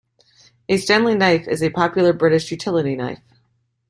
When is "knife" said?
1.13-1.47, 2.95-3.21